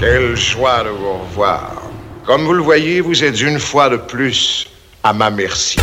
[0.00, 1.82] Quelle joie de vous revoir.
[2.24, 4.66] Comme vous le voyez, vous êtes une fois de plus
[5.02, 5.76] à ma merci.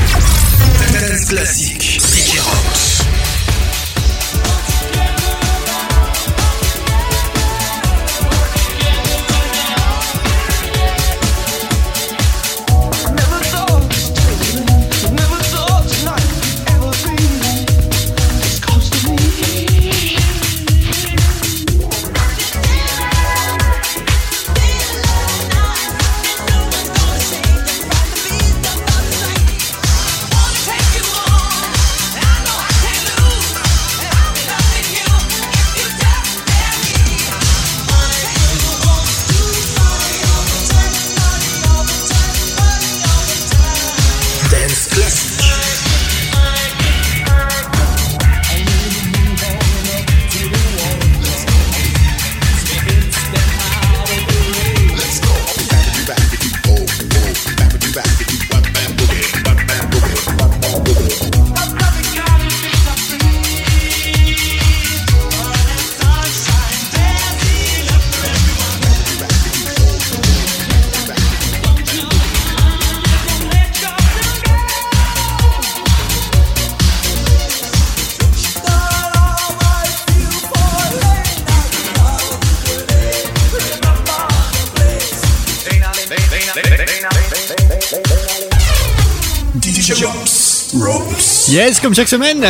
[91.88, 92.46] Comme chaque semaine.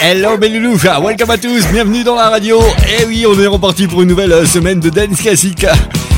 [0.00, 2.62] Hello Belloulou, welcome à tous, bienvenue dans la radio.
[2.88, 5.66] Et eh oui, on est reparti pour une nouvelle semaine de dance classique.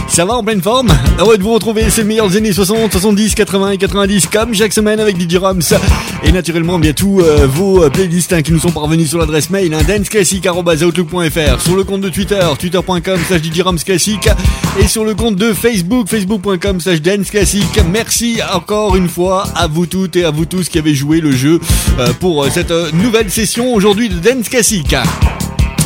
[0.06, 0.90] Ça va en pleine forme?
[1.18, 5.00] Heureux de vous retrouver ces meilleures années 60, 70, 80 et 90 comme chaque semaine
[5.00, 5.74] avec DJ Roms.
[6.22, 9.50] Et naturellement bien tous euh, vos euh, playlists hein, qui nous sont parvenus sur l'adresse
[9.50, 13.62] mail hein, danceclassique.outlook.fr Sur le compte de Twitter, twitter.com slash DJ
[14.78, 19.86] Et sur le compte de Facebook, facebook.com slash danceclassique Merci encore une fois à vous
[19.86, 21.60] toutes et à vous tous qui avez joué le jeu
[21.98, 24.94] euh, pour cette nouvelle session aujourd'hui de Dance Classique.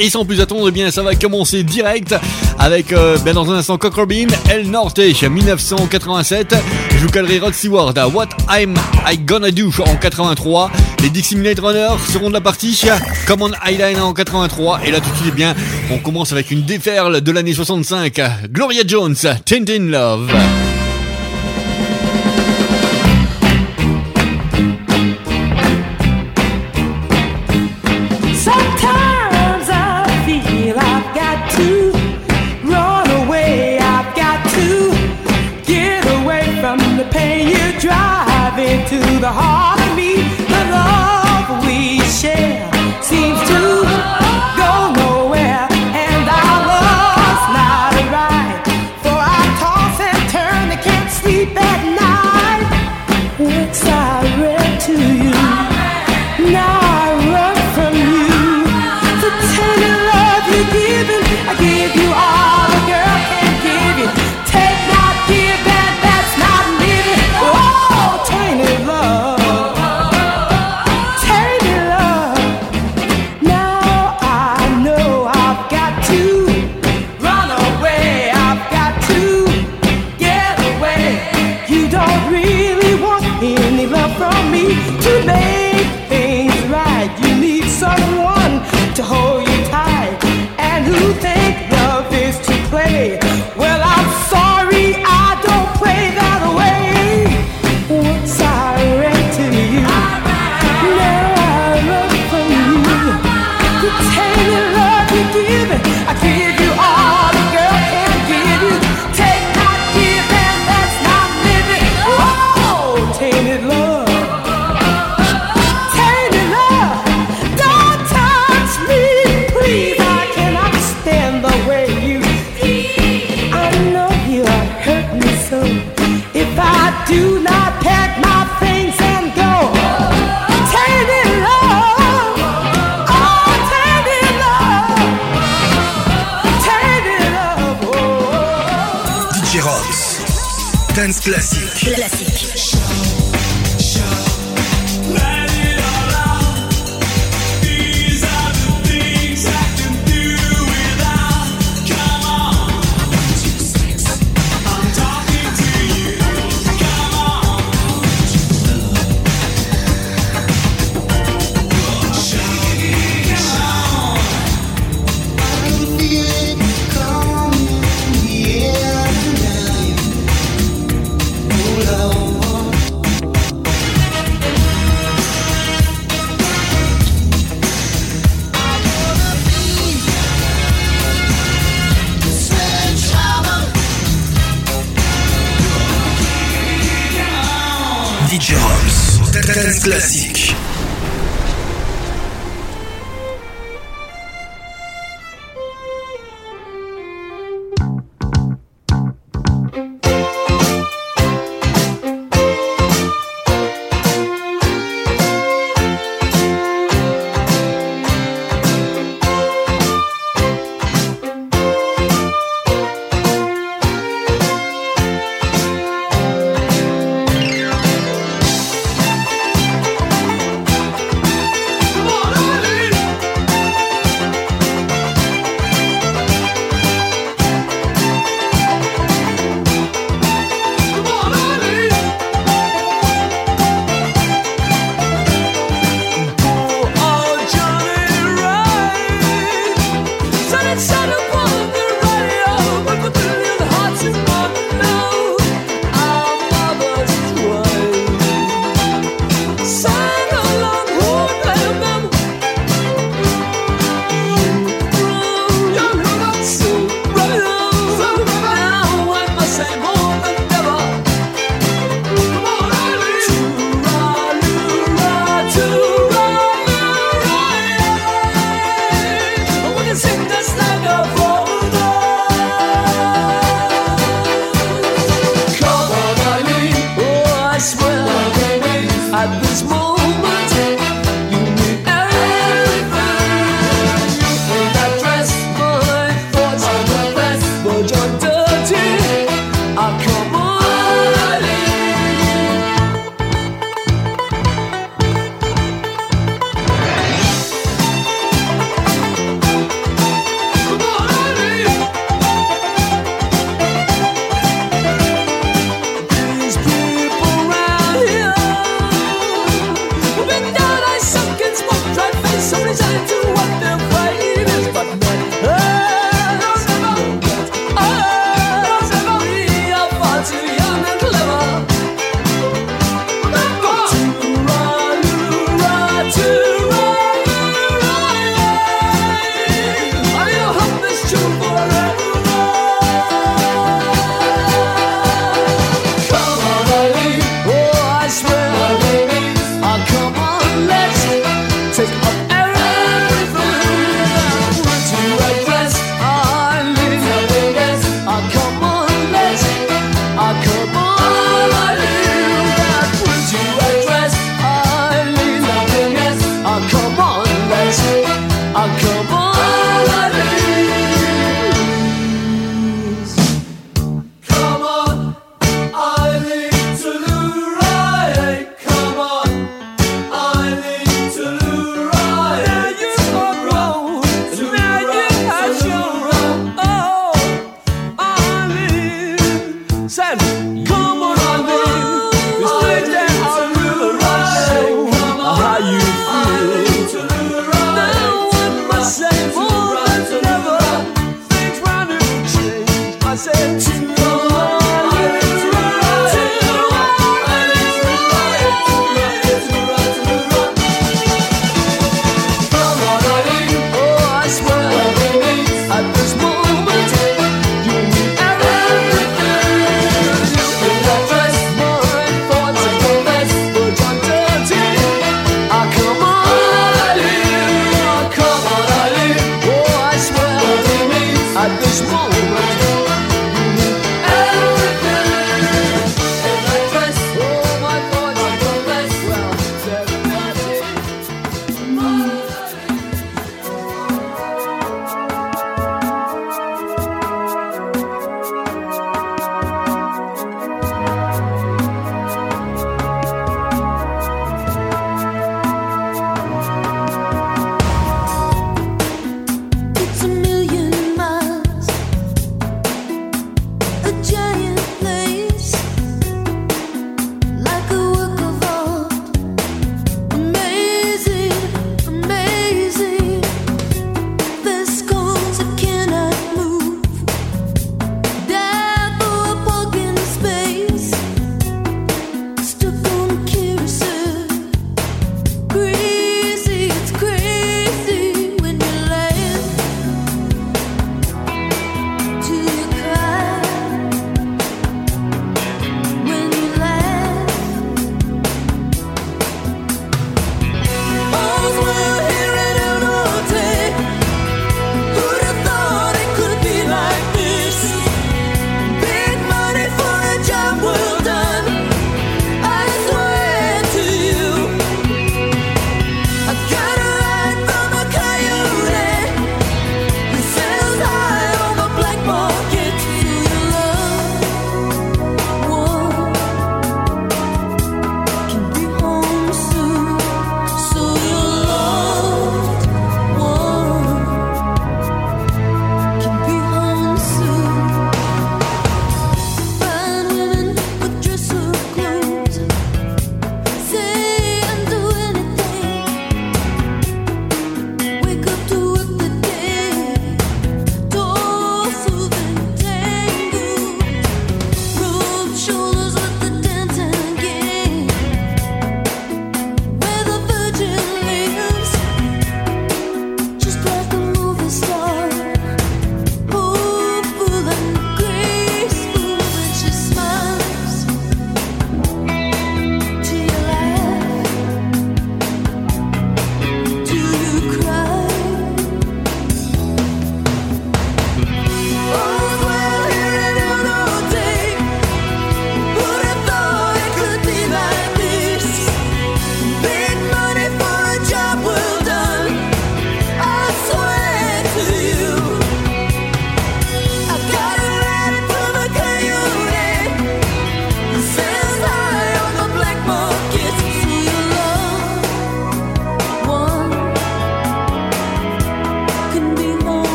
[0.00, 2.14] Et sans plus attendre, eh bien, ça va commencer direct
[2.58, 6.54] avec, euh, ben, dans un instant, Cock Robin, El Norte, 1987.
[7.02, 8.76] Je vous calerai Rod Stewart à What I'm
[9.10, 10.70] I Gonna Do en 83.
[11.02, 12.80] Les Dixie Minute Runners seront de la partie.
[13.26, 14.82] Come on Eyeliner en 83.
[14.84, 15.56] Et là, tout de suite, eh bien,
[15.90, 18.20] on commence avec une déferle de l'année 65.
[18.52, 20.30] Gloria Jones, Tintin Love.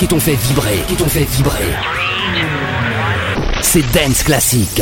[0.00, 1.74] Qui t'ont fait vibrer, qui t'ont fait vibrer.
[3.60, 4.80] C'est Dance Classique.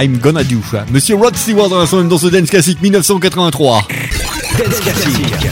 [0.00, 0.60] I'm Gonna Do.
[0.92, 3.88] Monsieur Rod Stewart dans, son, dans ce Dance Classic 1983.
[4.56, 5.48] Dance Classic.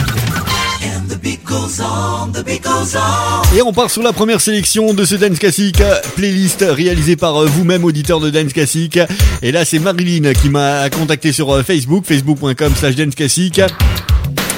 [3.57, 5.83] Et on part sur la première sélection de ce Dance Classic,
[6.15, 9.01] playlist réalisée par euh, vous-même, auditeur de Dance Classic.
[9.43, 13.61] Et là, c'est Marilyn qui m'a contacté sur euh, Facebook, facebook.com slash Dance Classic.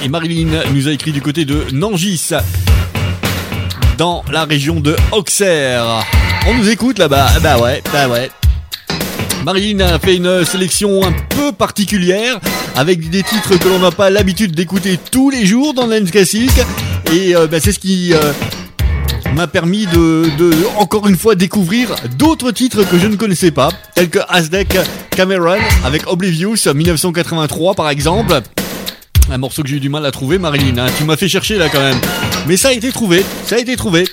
[0.03, 2.31] Et Marilyn nous a écrit du côté de Nangis,
[3.97, 6.05] dans la région de Auxerre.
[6.47, 8.31] On nous écoute là-bas Bah ouais, bah ouais.
[9.45, 12.39] Marilyn a fait une sélection un peu particulière
[12.77, 16.51] avec des titres que l'on n'a pas l'habitude d'écouter tous les jours dans Lens Classic
[17.13, 18.33] et euh, bah, c'est ce qui euh,
[19.35, 20.31] m'a permis de,
[20.77, 24.77] encore une fois découvrir d'autres titres que je ne connaissais pas tels que Aztec
[25.11, 28.41] Cameron avec Oblivious 1983 par exemple
[29.31, 30.79] Un morceau que j'ai eu du mal à trouver, Marilyn.
[30.79, 30.89] Hein.
[30.97, 31.99] Tu m'as fait chercher là quand même.
[32.47, 34.05] Mais ça a été trouvé, ça a été trouvé.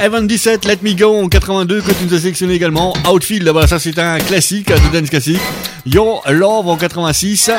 [0.00, 2.92] Evan 17, Let Me Go en 82 que tu nous as sélectionné également.
[3.10, 5.40] Outfield, voilà, ça c'est un classique de dance classique.
[5.86, 7.50] Your Love en 86.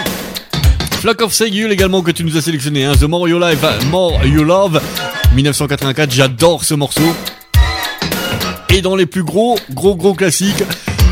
[1.00, 2.86] Flock of Seagull également que tu nous as sélectionné.
[2.86, 2.94] Hein.
[3.00, 4.82] The More You Live, More You Love
[5.36, 6.12] 1984.
[6.12, 7.16] J'adore ce morceau.
[8.70, 10.64] Et dans les plus gros, gros, gros classiques,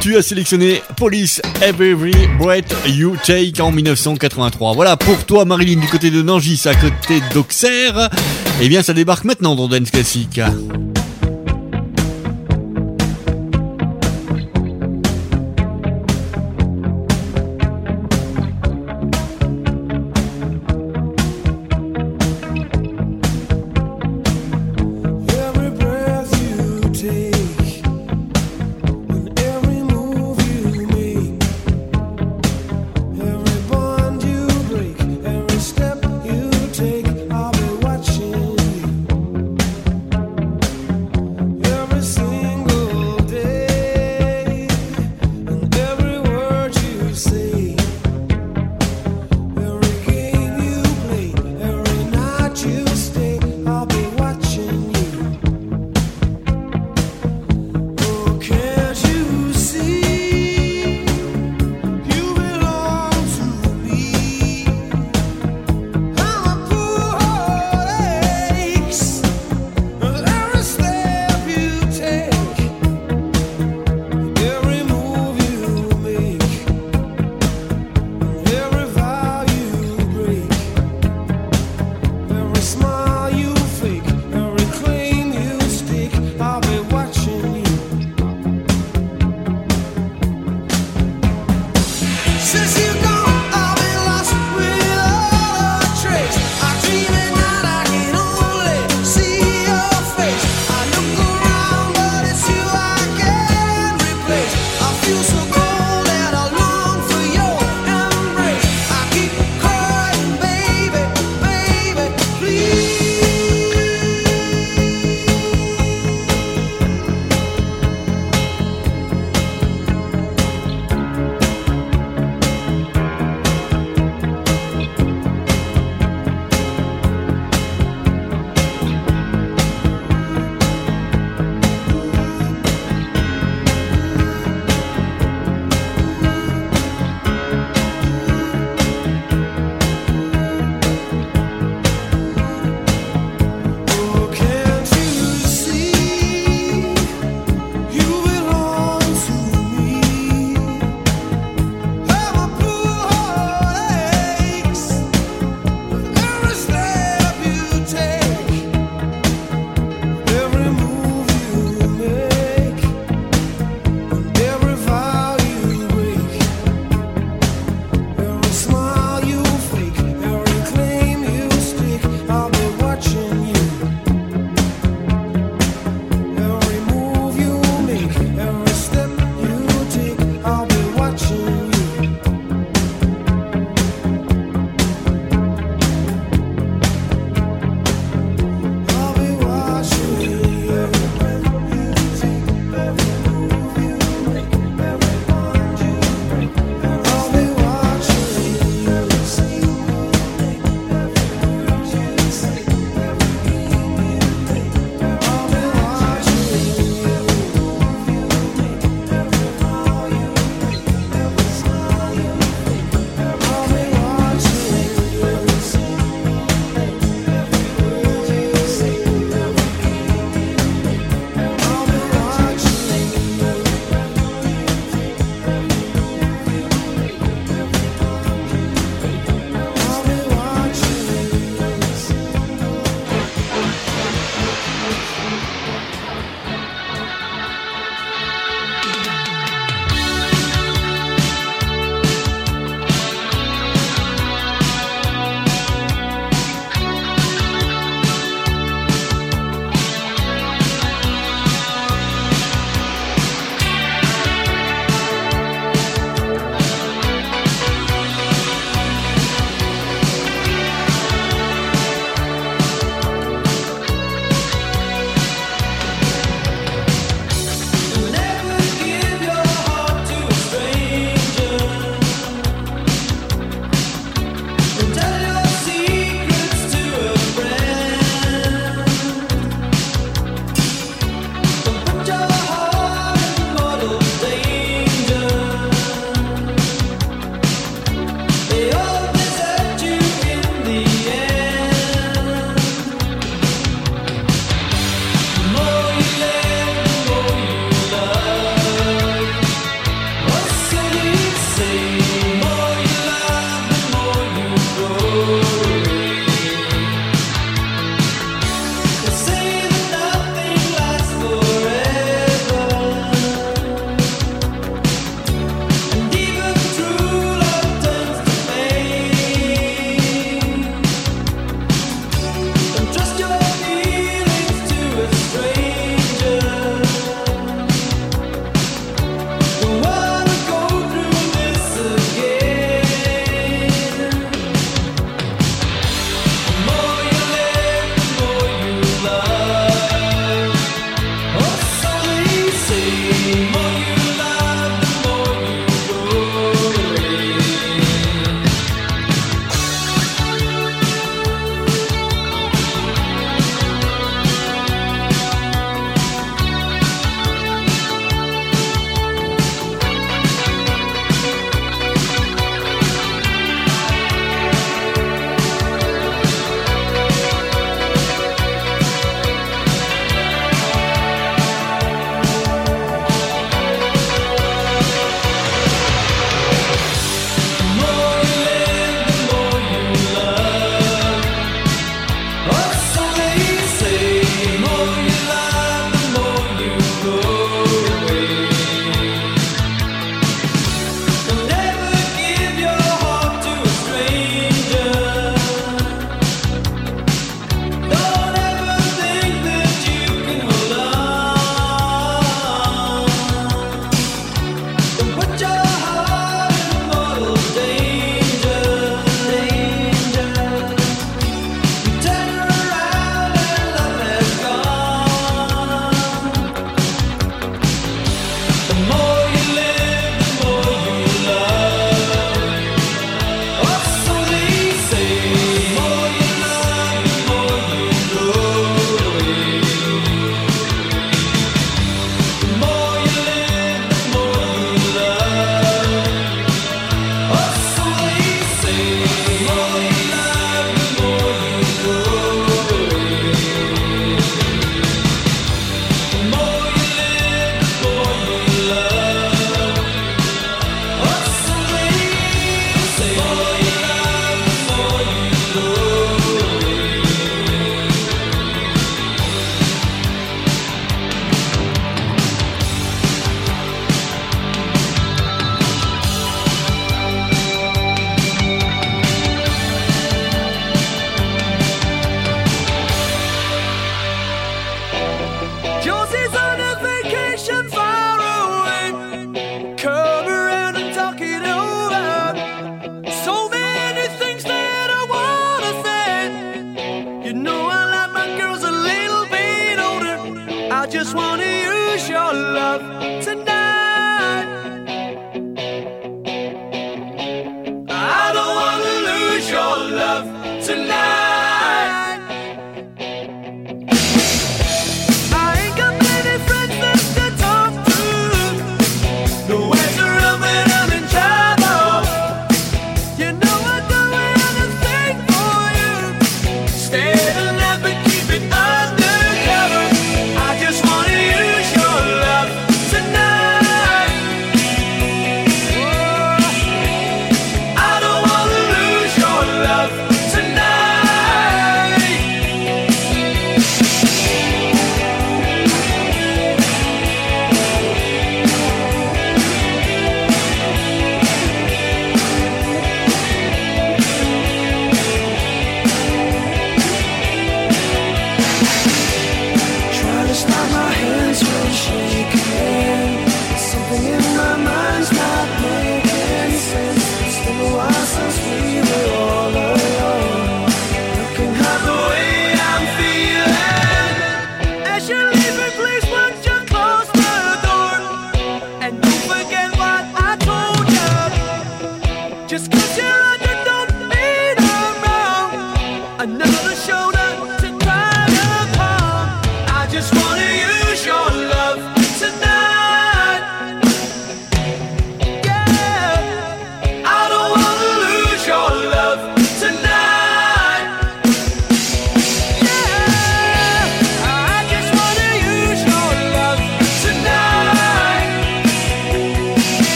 [0.00, 4.74] tu as sélectionné Police Every Breath You Take en 1983.
[4.74, 8.10] Voilà pour toi Marilyn du côté de Nangis à côté d'Auxerre.
[8.60, 10.40] Eh bien ça débarque maintenant dans Dance Classique.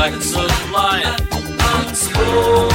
[0.00, 1.20] The facts of life
[1.86, 2.69] unspoken.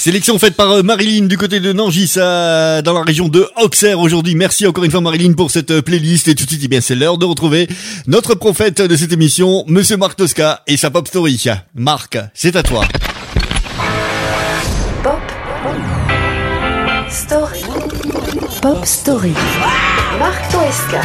[0.00, 4.34] Sélection faite par euh, Marilyn du côté de Nangis dans la région de Auxerre aujourd'hui.
[4.34, 6.80] Merci encore une fois Marilyn pour cette euh, playlist et tout de suite, eh bien,
[6.80, 7.68] c'est l'heure de retrouver
[8.06, 11.44] notre prophète de cette émission, Monsieur Marc Tosca et sa pop story.
[11.74, 12.86] Marc, c'est à toi.
[15.02, 15.20] Pop
[17.10, 17.60] Story.
[18.62, 19.34] Pop Story.
[20.18, 21.02] Marc Toesca.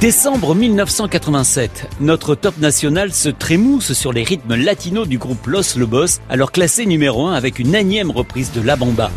[0.00, 6.20] Décembre 1987, notre top national se trémousse sur les rythmes latinos du groupe Los Lobos,
[6.30, 9.10] alors classé numéro 1 avec une énième reprise de La Bamba.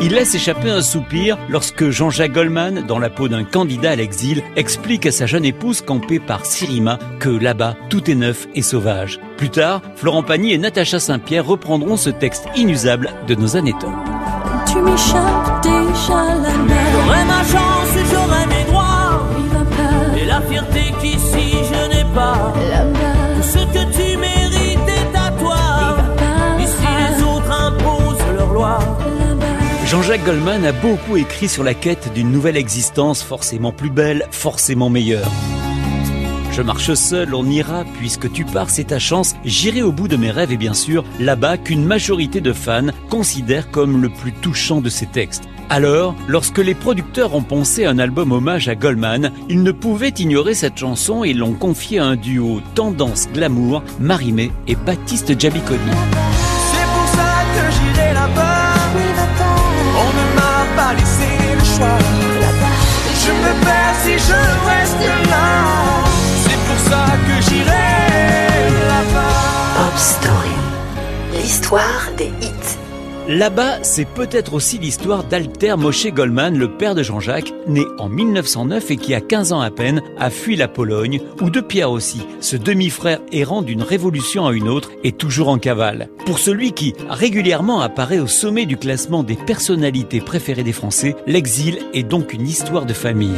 [0.00, 4.42] Il laisse échapper un soupir lorsque Jean-Jacques Goldman, dans la peau d'un candidat à l'exil,
[4.56, 9.20] explique à sa jeune épouse campée par Sirima que là-bas, tout est neuf et sauvage.
[9.36, 13.92] Plus tard, Florent Pagny et Natacha Saint-Pierre reprendront ce texte inusable de nos années top.
[14.66, 16.88] Tu m'échappes déjà la mer.
[23.42, 25.56] Ce que tu mérites à toi.
[26.60, 28.08] Ici les autres imposent.
[29.86, 34.90] Jean-Jacques Goldman a beaucoup écrit sur la quête d'une nouvelle existence forcément plus belle, forcément
[34.90, 35.30] meilleure.
[36.52, 39.34] Je marche seul, on ira, puisque tu pars, c'est ta chance.
[39.46, 43.70] J'irai au bout de mes rêves et bien sûr, là-bas, qu'une majorité de fans considèrent
[43.70, 45.44] comme le plus touchant de ces textes.
[45.70, 50.54] Alors, lorsque les producteurs ont pensé un album hommage à Goldman, ils ne pouvaient ignorer
[50.54, 55.78] cette chanson et l'ont confiée à un duo tendance glamour, Marimé et Baptiste Giabiconi.
[56.72, 58.74] C'est pour ça que j'irai là-bas.
[60.00, 61.98] On ne m'a pas laissé le choix.
[63.26, 64.40] Je me perds si je
[64.70, 65.48] reste là.
[66.44, 67.88] C'est pour ça que j'irai
[68.88, 69.76] là-bas.
[69.76, 70.56] Pop Story.
[71.34, 72.57] L'histoire des hits.
[73.28, 78.90] Là-bas, c'est peut-être aussi l'histoire d'Alter Moshe Goldman, le père de Jean-Jacques, né en 1909
[78.90, 82.22] et qui a 15 ans à peine a fui la Pologne, ou de Pierre aussi,
[82.40, 86.08] ce demi-frère errant d'une révolution à une autre et toujours en cavale.
[86.24, 91.80] Pour celui qui régulièrement apparaît au sommet du classement des personnalités préférées des Français, l'exil
[91.92, 93.36] est donc une histoire de famille.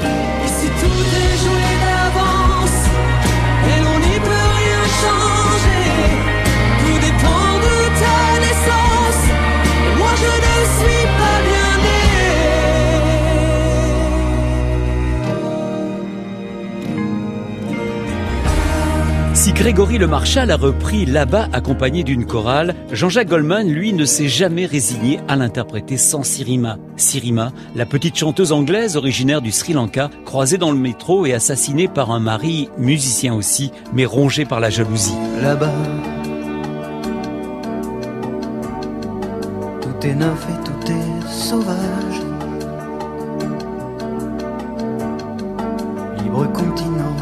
[19.61, 24.64] Grégory Le Marchal a repris là-bas accompagné d'une chorale, Jean-Jacques Goldman, lui, ne s'est jamais
[24.64, 26.78] résigné à l'interpréter sans Sirima.
[26.96, 31.88] Sirima, la petite chanteuse anglaise originaire du Sri Lanka, croisée dans le métro et assassinée
[31.88, 35.12] par un mari, musicien aussi, mais rongé par la jalousie.
[35.42, 35.74] là-bas.
[39.82, 42.22] Tout est neuf et tout est sauvage.
[46.22, 47.19] Libre continent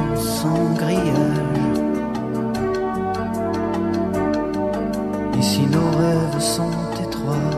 [5.38, 6.70] Ici nos rêves sont
[7.04, 7.50] étroits.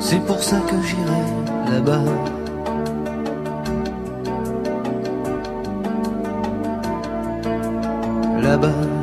[0.00, 2.02] C'est pour ça que j'irai là-bas.
[8.46, 8.95] là-bas.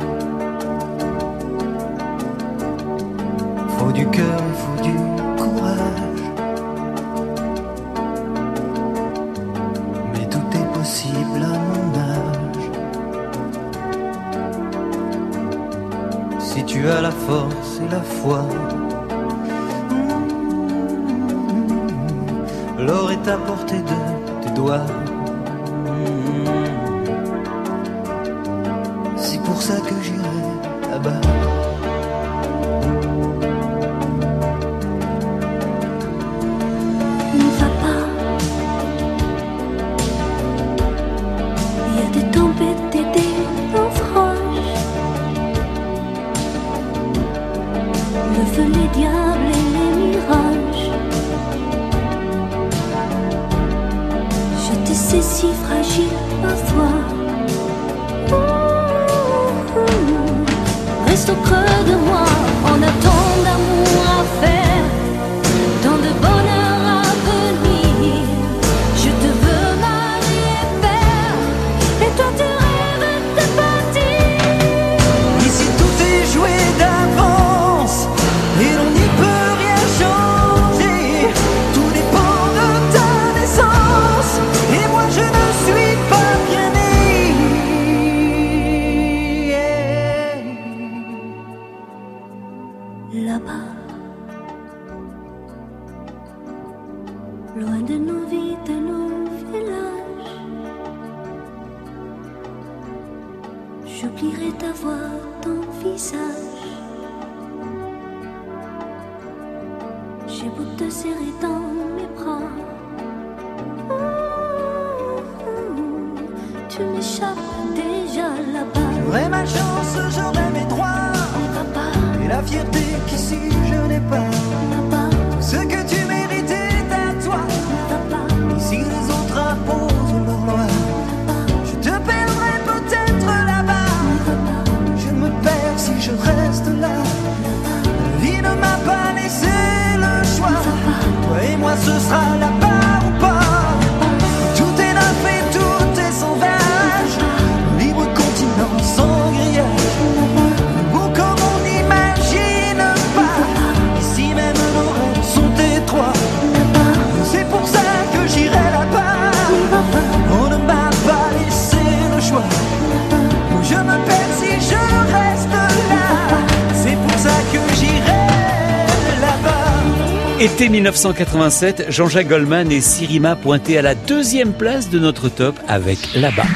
[170.74, 176.46] 1987, Jean-Jacques Goldman et Sirima pointaient à la deuxième place de notre top avec là-bas.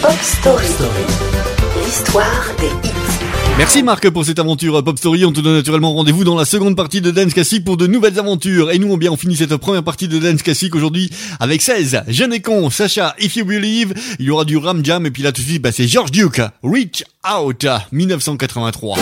[0.00, 0.64] Pop Story.
[1.84, 2.92] L'histoire des hits.
[3.58, 5.24] Merci Marc pour cette aventure Pop Story.
[5.24, 8.20] On te donne naturellement rendez-vous dans la seconde partie de Dance Classic pour de nouvelles
[8.20, 8.70] aventures.
[8.70, 12.04] Et nous, on, finit cette première partie de Dance Classic aujourd'hui avec 16.
[12.06, 13.92] Jeanne Con, Sacha, If You Believe.
[14.20, 15.04] Il y aura du Ram Jam.
[15.04, 16.40] Et puis là, tout de suite, bah, c'est George Duke.
[16.62, 18.98] Reach Out 1983.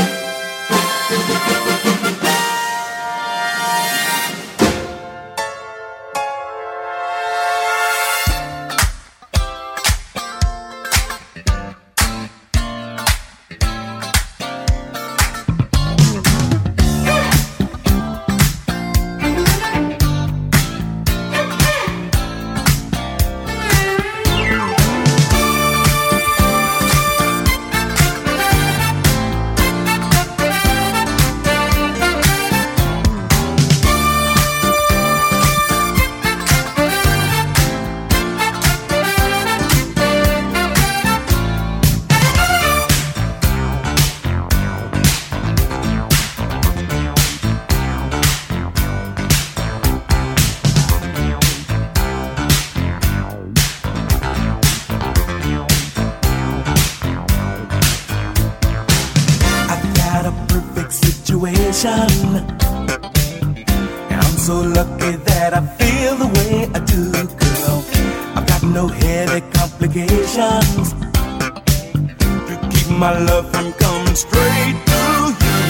[73.30, 75.02] love from coming straight to
[75.44, 75.60] you.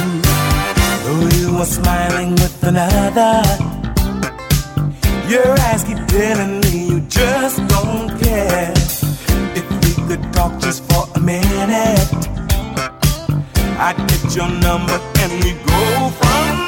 [1.05, 3.35] Though you are smiling with another,
[5.33, 8.73] your eyes keep telling me you just don't care.
[9.59, 12.11] If we could talk just for a minute,
[13.87, 16.60] I'd get your number and we go from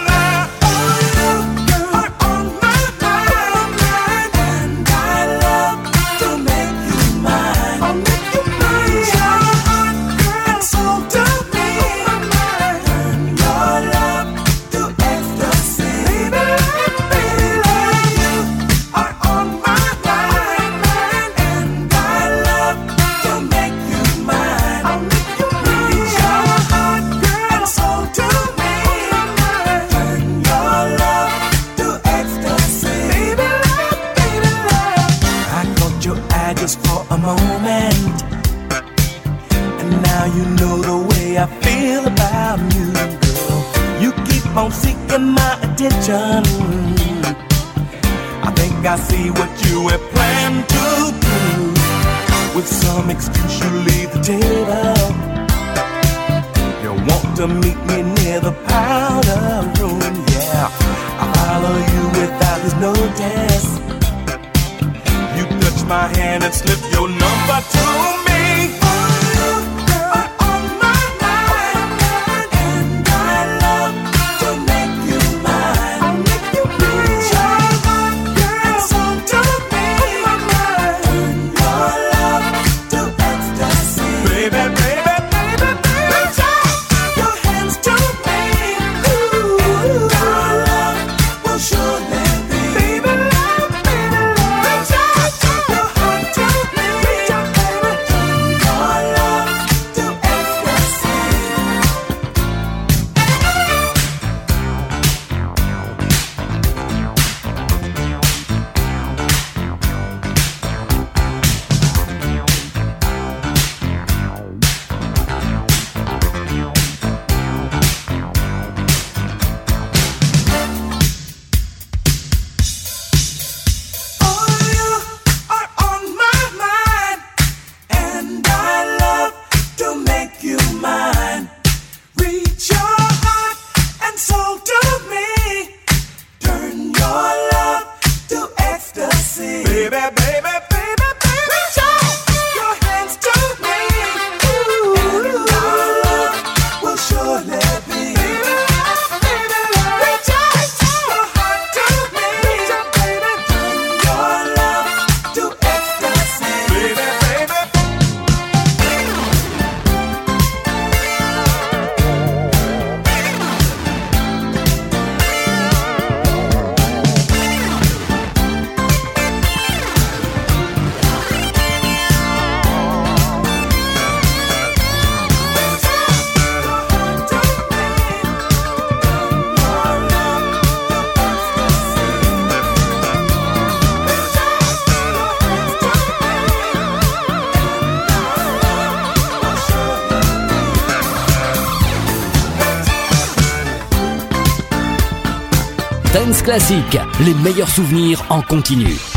[196.45, 199.12] Classique, les meilleurs souvenirs en continu.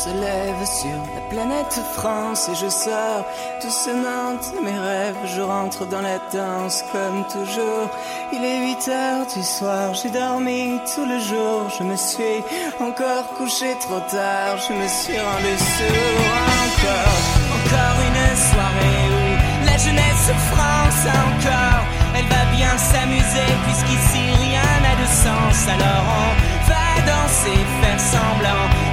[0.00, 3.22] Se lève sur la planète France et je sors
[3.62, 5.16] doucement de mes rêves.
[5.26, 7.88] Je rentre dans la danse comme toujours.
[8.32, 11.68] Il est 8 heures du soir, j'ai dormi tout le jour.
[11.76, 12.38] Je me suis
[12.80, 16.32] encore couché trop tard, je me suis rendu sourd
[16.66, 17.20] encore.
[17.58, 21.84] Encore une soirée où la jeunesse France encore.
[22.16, 25.58] Elle va bien s'amuser puisqu'ici rien n'a de sens.
[25.76, 26.30] Alors on
[26.70, 28.89] va danser, faire semblant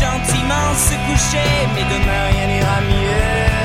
[0.00, 1.50] gentiment se coucher.
[1.74, 3.56] Mais demain rien n'ira mieux.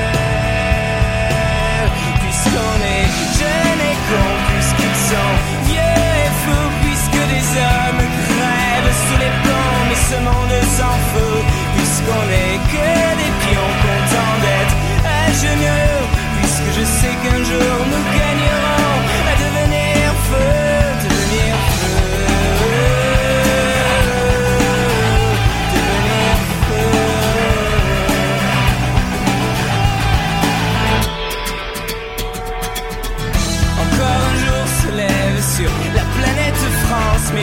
[2.22, 3.08] Puisqu'on est
[3.40, 5.32] jeunes et cons, puisqu'ils sont
[5.68, 9.80] vieux et fous, puisque des hommes crèvent sous les ponts.
[9.88, 11.42] Mais ce monde s'en fout,
[11.76, 16.02] puisqu'on est que des pions contents d'être à genoux.
[16.38, 18.96] Puisque je sais qu'un jour nous gagnerons
[19.30, 20.81] à devenir feu,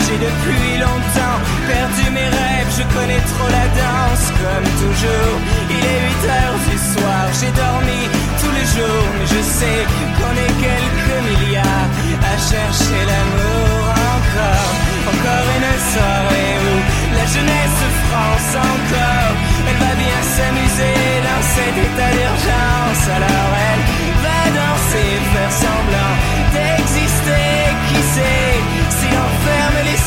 [0.10, 1.40] j'ai depuis longtemps
[1.70, 2.72] perdu mes rêves.
[2.78, 5.38] Je connais trop la danse, comme toujours.
[5.70, 8.02] Il est 8 heures du soir, j'ai dormi
[8.42, 9.82] tous les jours, mais je sais
[10.18, 11.92] qu'on est quelques milliards
[12.26, 13.82] à chercher l'amour
[14.16, 14.74] encore.
[15.14, 16.76] Encore une soirée où
[17.18, 19.34] la jeunesse France encore,
[19.68, 23.04] elle va bien s'amuser dans cet état d'urgence.
[23.18, 23.84] Alors elle
[24.26, 26.14] va danser, faire semblant
[26.54, 27.60] d'exister.
[27.90, 28.79] Qui sait?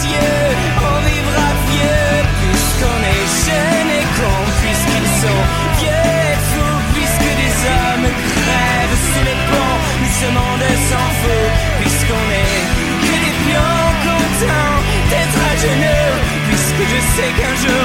[0.08, 5.42] On vivra vieux puisqu'on est jeunes et cons, puisqu'ils sont
[5.78, 9.78] vieux et fous, puisque des hommes crèvent sous les ponts.
[10.00, 11.50] Mais ce monde s'en fout
[11.80, 12.62] puisqu'on est
[13.04, 14.78] que des pions contents
[15.10, 16.14] d'être à genoux.
[16.48, 17.81] Puisque je sais qu'un jour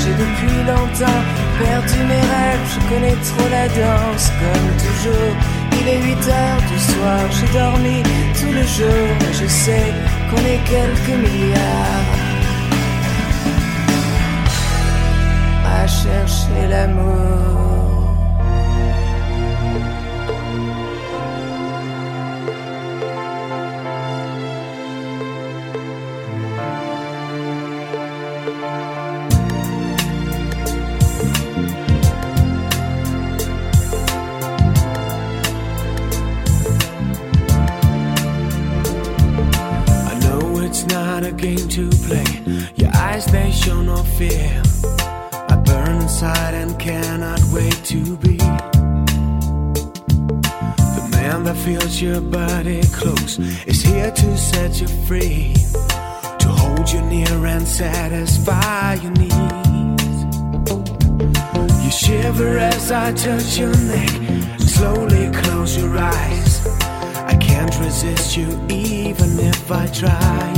[0.00, 1.22] J'ai depuis longtemps
[1.58, 2.66] perdu mes rêves.
[2.74, 5.34] Je connais trop la danse, comme toujours.
[5.80, 8.02] Il est 8 heures du soir, j'ai dormi
[8.38, 9.06] tout le jour.
[9.20, 9.92] Mais je sais
[10.30, 12.34] qu'on est quelques milliards
[15.64, 17.53] à chercher l'amour.
[51.44, 53.38] That feels your body close.
[53.66, 55.54] Is here to set you free,
[56.38, 60.24] to hold you near and satisfy your needs.
[61.84, 64.10] You shiver as I touch your neck.
[64.58, 66.66] Slowly close your eyes.
[67.32, 70.52] I can't resist you even if I try.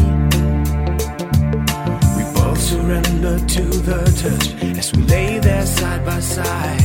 [2.16, 4.46] We both surrender to the touch
[4.78, 6.82] as we lay there side by side,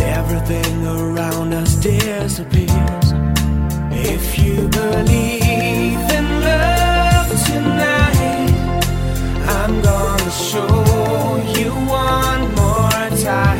[0.00, 3.12] everything around us disappears.
[3.92, 8.52] If you believe in love tonight,
[9.58, 13.59] I'm gonna show you one more time.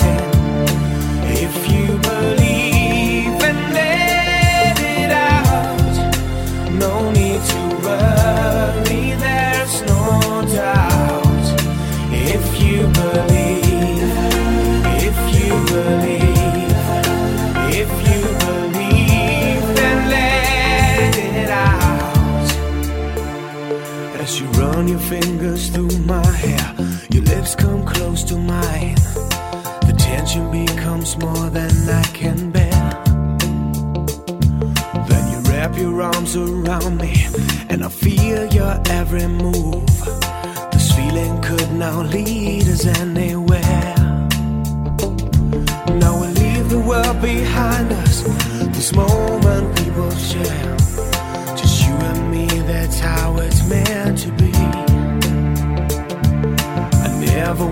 [27.54, 28.94] come close to mine,
[29.86, 33.02] the tension becomes more than I can bear.
[35.08, 37.26] Then you wrap your arms around me,
[37.68, 39.86] and I feel your every move.
[40.72, 43.94] This feeling could now lead us anywhere.
[46.02, 48.22] Now we leave the world behind us.
[48.76, 49.49] This moment.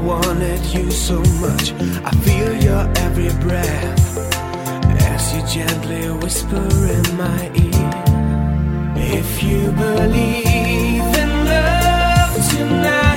[0.08, 1.72] wanted you so much.
[2.02, 4.16] I feel your every breath
[5.12, 7.92] as you gently whisper in my ear.
[9.18, 13.07] If you believe in love tonight.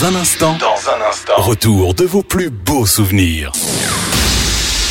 [0.00, 3.50] Dans un instant, dans un instant, retour de vos plus beaux souvenirs.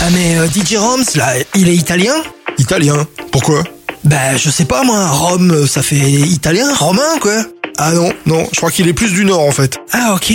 [0.01, 2.14] Ah mais euh, DJ Roms, là, il est italien?
[2.58, 3.64] Italien Pourquoi?
[4.03, 7.38] Bah je sais pas moi, Rome euh, ça fait italien, romain quoi?
[7.78, 9.80] Ah non, non, je crois qu'il est plus du nord en fait.
[9.93, 10.30] Ah ok.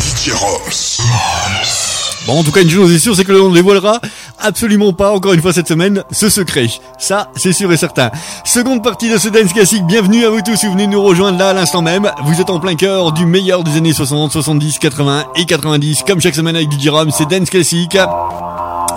[0.00, 0.98] DJ Roms.
[2.26, 4.02] Bon, en tout cas, une chose est sûre, c'est que l'on dévoilera
[4.40, 6.66] absolument pas, encore une fois cette semaine, ce secret.
[6.98, 8.10] Ça, c'est sûr et certain.
[8.44, 9.84] Seconde partie de ce Dance Classique.
[9.86, 10.56] Bienvenue à vous tous.
[10.56, 13.26] Si vous venez nous rejoindre là à l'instant même, vous êtes en plein cœur du
[13.26, 16.04] meilleur des années 60, 70, 80 et 90.
[16.06, 17.96] Comme chaque semaine avec DJ Rom, c'est Dance Classique.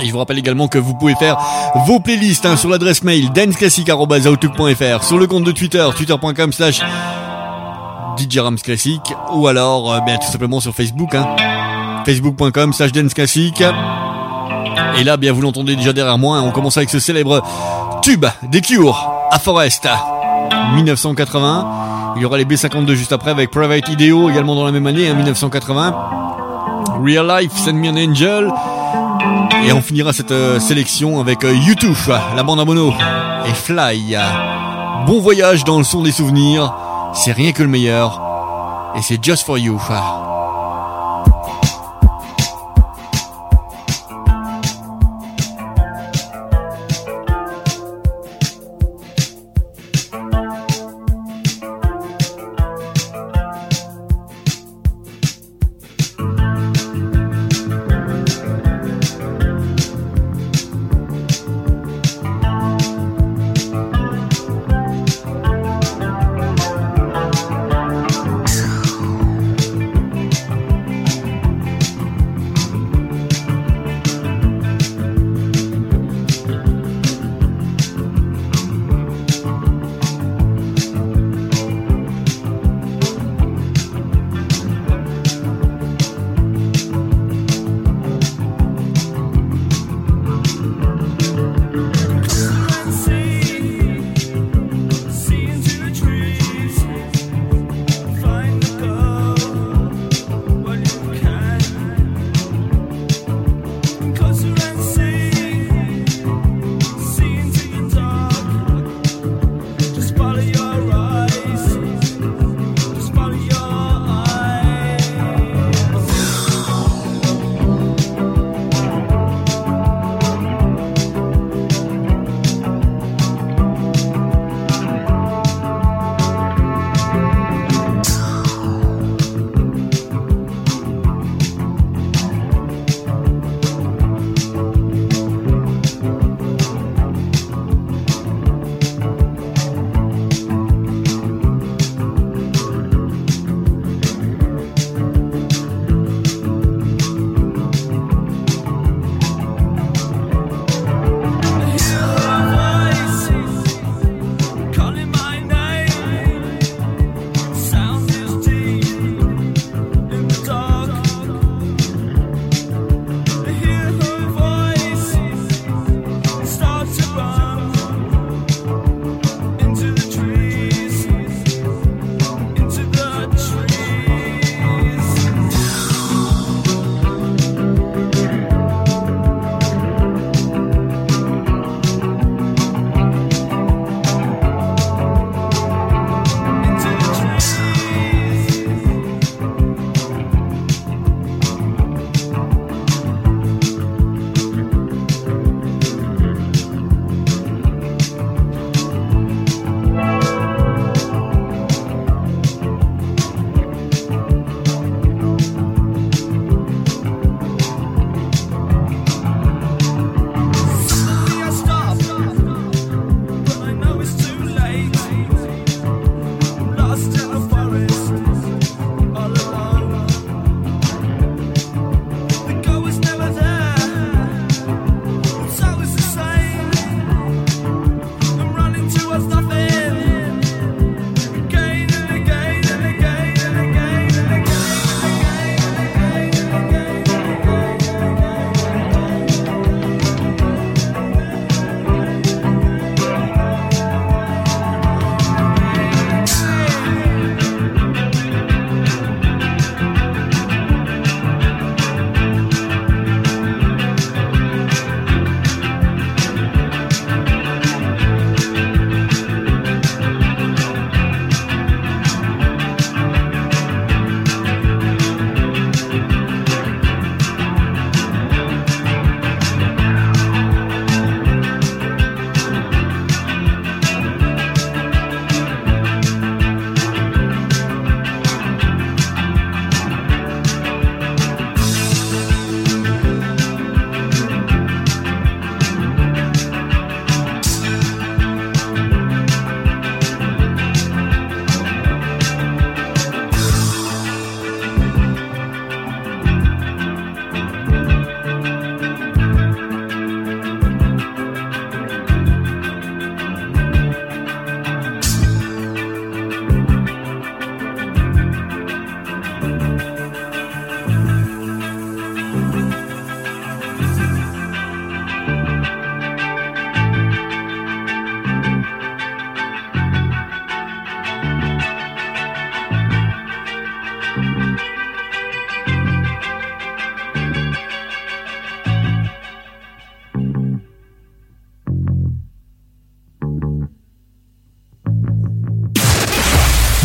[0.02, 1.38] Et je vous rappelle également que vous pouvez faire
[1.86, 6.82] vos playlists hein, sur l'adresse mail danceclassique.outlook.fr, sur le compte de Twitter, twitter.com slash
[8.18, 11.36] DJ Rams Classique, ou alors, euh, tout simplement sur Facebook, hein,
[12.06, 13.64] facebook.com slash dance classique.
[14.98, 17.42] Et là, bien, vous l'entendez déjà derrière moi, hein, on commence avec ce célèbre
[18.02, 19.88] tube des Cure à Forest,
[20.76, 22.14] 1980.
[22.18, 25.08] Il y aura les B52 juste après avec Private Ideo également dans la même année,
[25.08, 25.96] hein, 1980.
[27.04, 28.52] Real Life, Send Me an Angel.
[29.66, 31.96] Et on finira cette euh, sélection avec euh, YouTube,
[32.36, 32.94] la bande à mono
[33.46, 34.18] et Fly.
[35.06, 36.74] Bon voyage dans le son des souvenirs,
[37.14, 38.22] c'est rien que le meilleur.
[38.96, 39.80] Et c'est Just for You.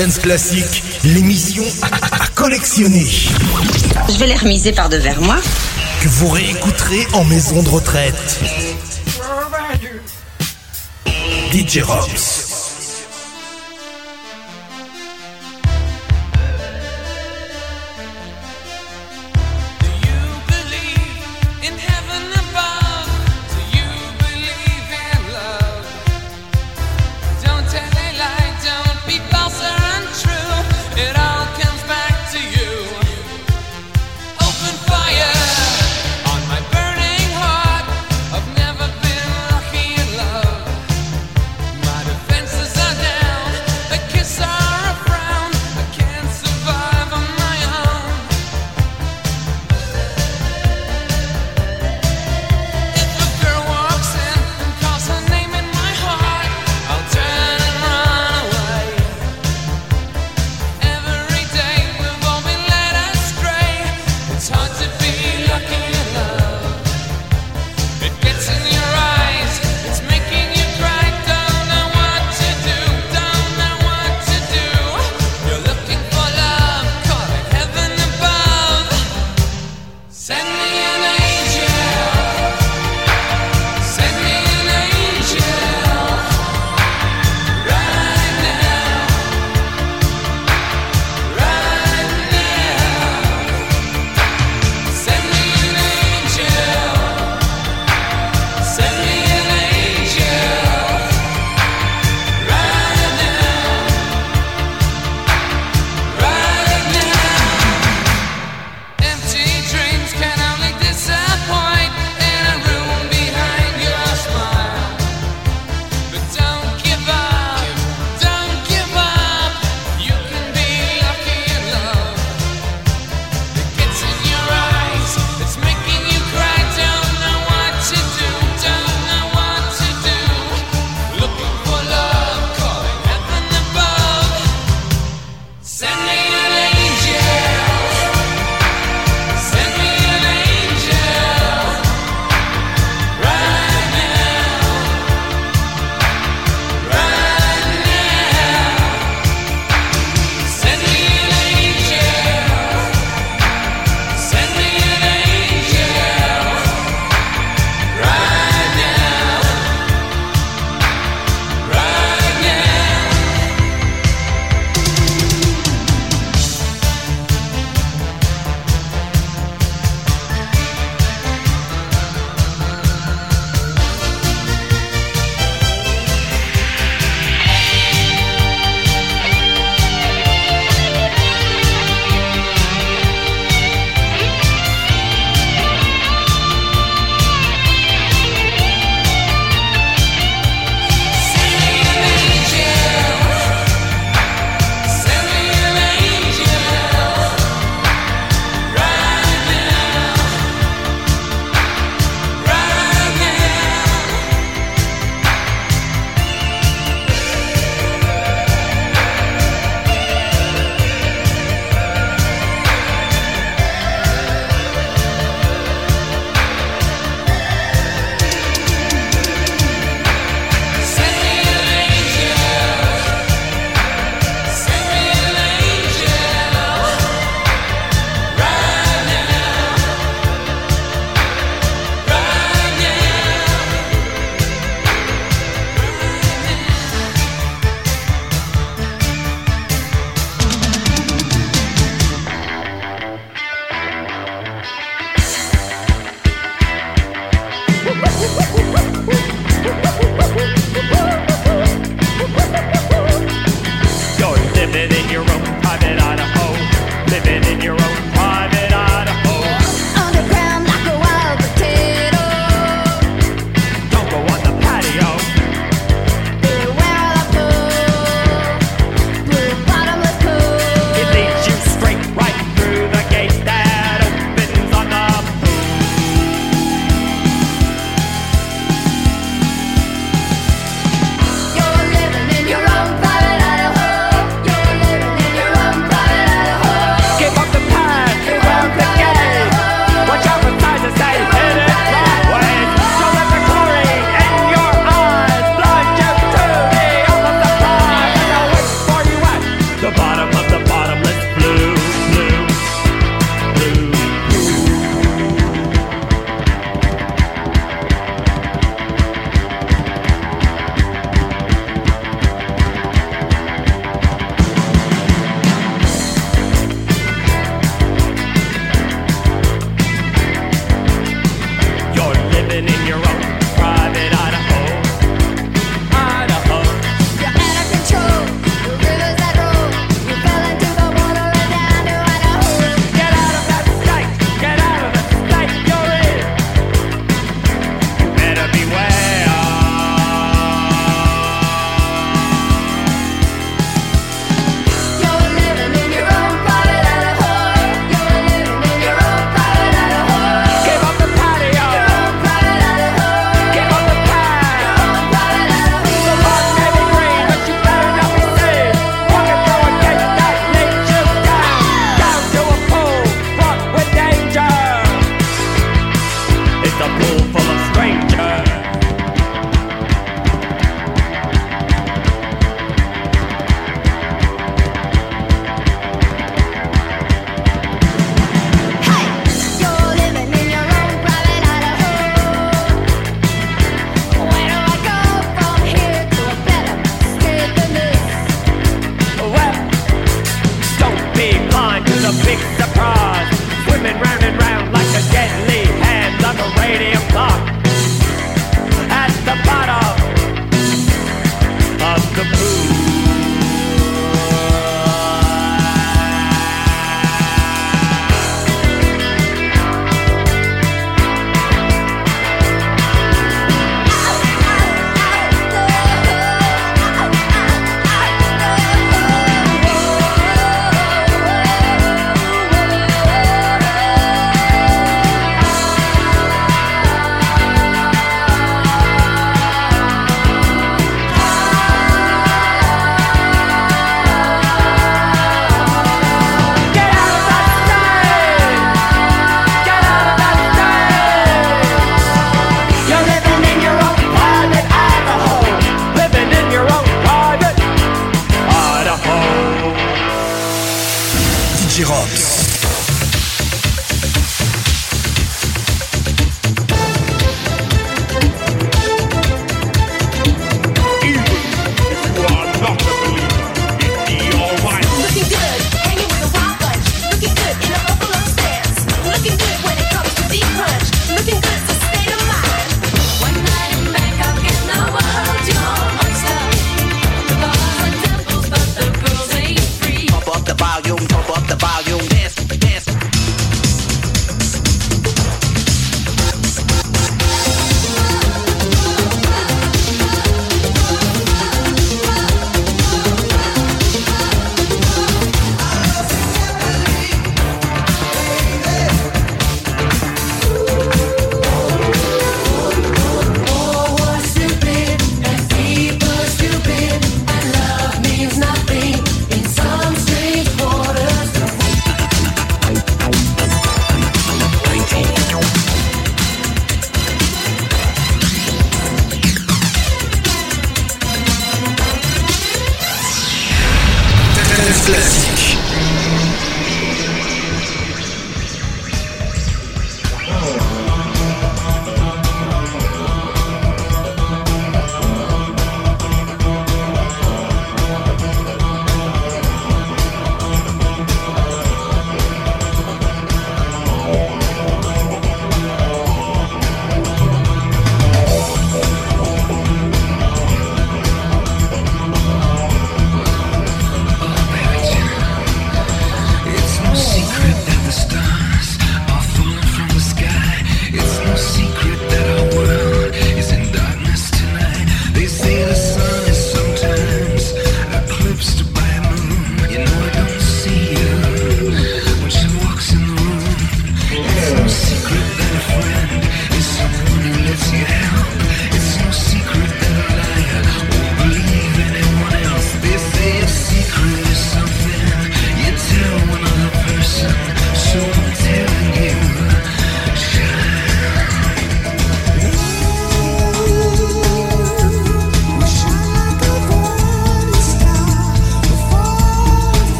[0.00, 1.62] Dance Classique, l'émission
[1.92, 3.06] à collectionner.
[4.08, 5.36] Je vais les remiser par devers moi.
[6.00, 8.40] Que vous réécouterez en maison de retraite.
[11.52, 12.29] DJ Robs.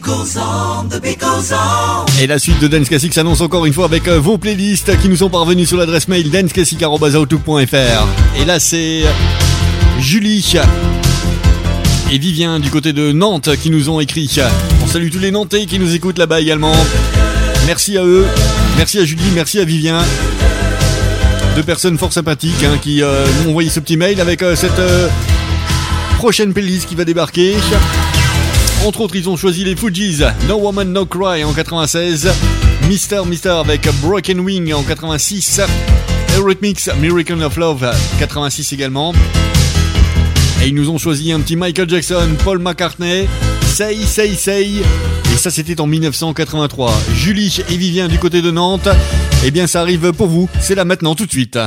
[0.00, 0.38] Goes
[1.52, 2.06] on.
[2.20, 5.10] Et la suite de Dance Classic s'annonce encore une fois avec euh, vos playlists qui
[5.10, 8.40] nous sont parvenus sur l'adresse mail danceclassic.outlook.fr.
[8.40, 9.02] Et là, c'est
[9.98, 10.54] Julie
[12.10, 14.34] et Vivien du côté de Nantes qui nous ont écrit.
[14.82, 16.74] On salue tous les Nantais qui nous écoutent là-bas également.
[17.66, 18.26] Merci à eux,
[18.78, 20.02] merci à Julie, merci à Vivien.
[21.54, 24.78] Deux personnes fort sympathiques hein, qui euh, m'ont envoyé ce petit mail avec euh, cette
[24.78, 25.08] euh,
[26.20, 27.56] prochaine playlist qui va débarquer.
[28.84, 32.28] Entre autres, ils ont choisi les Fujis, No Woman No Cry en 96,
[32.90, 35.62] Mister Mister avec Broken Wing en 86,
[36.36, 39.14] Eurythmics Miracle of Love 86 également.
[40.62, 43.26] Et ils nous ont choisi un petit Michael Jackson, Paul McCartney,
[43.74, 44.68] Say Say Say.
[45.32, 46.92] Et ça c'était en 1983.
[47.14, 48.90] Julie et Vivien du côté de Nantes.
[49.42, 51.58] Eh bien ça arrive pour vous, c'est là maintenant tout de suite.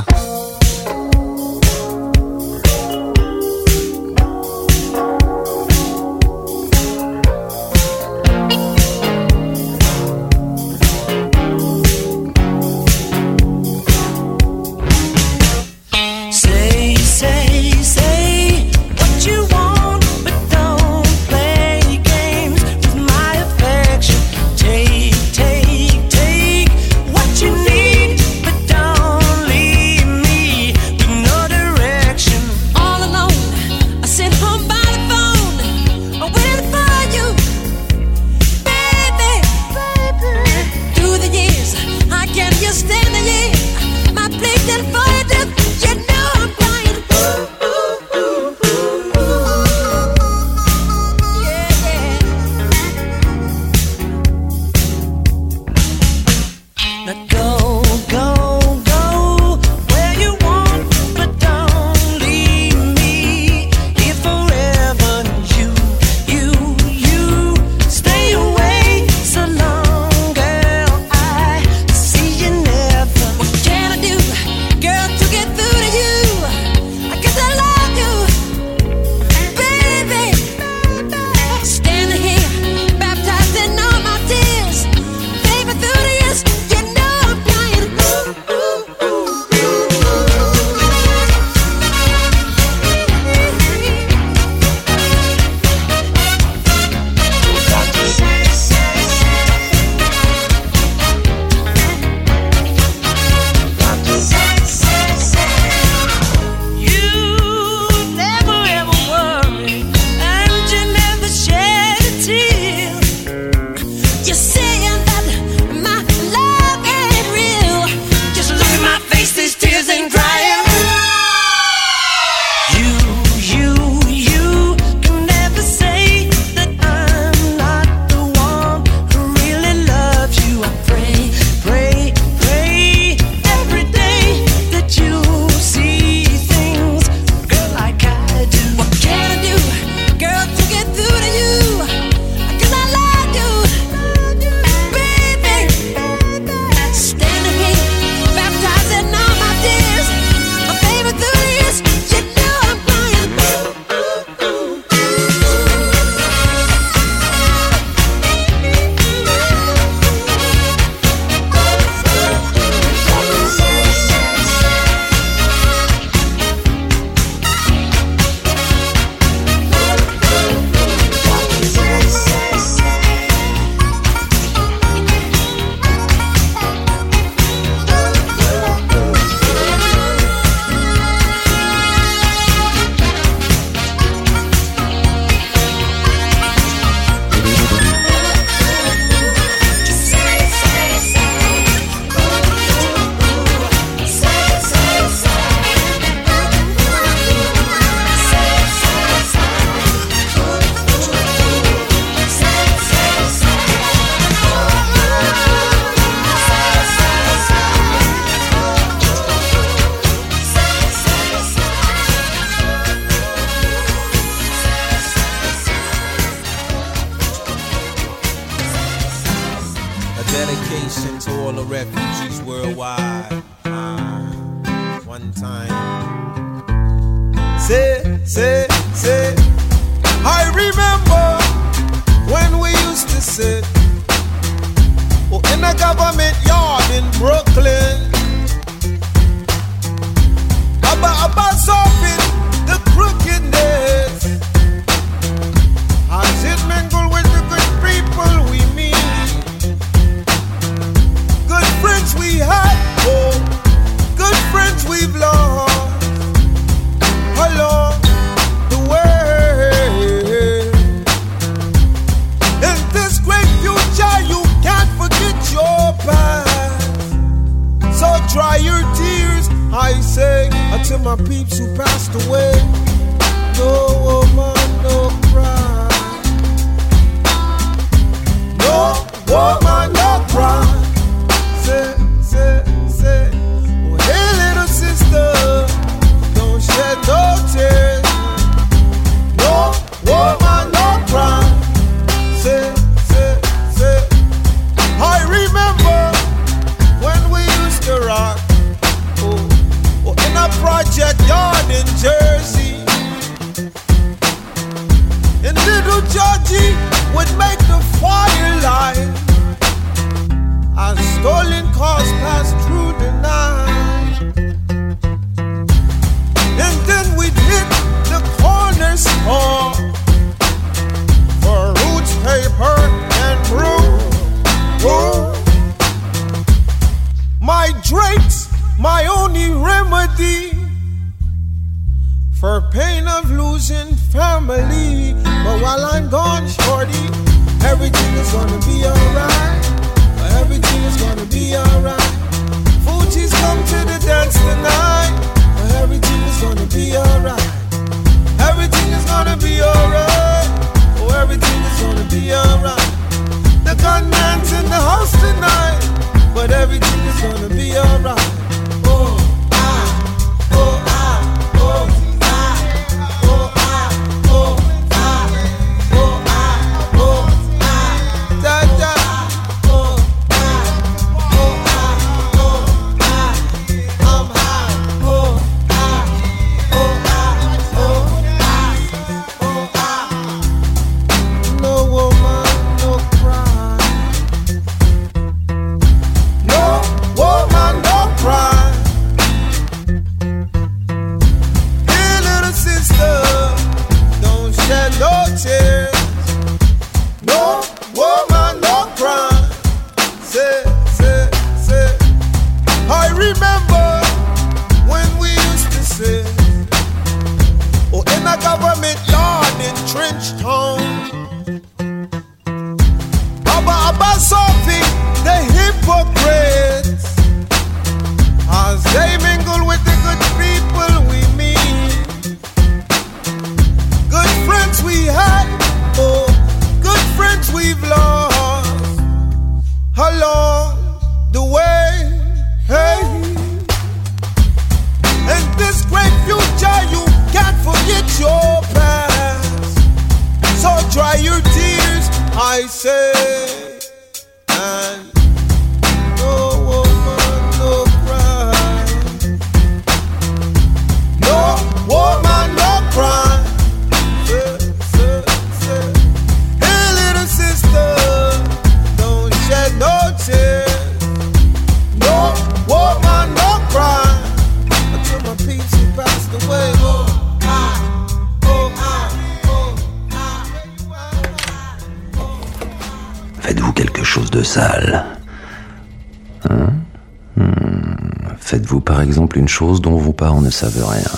[479.53, 481.12] Exemple une chose dont vos parents ne savent rien.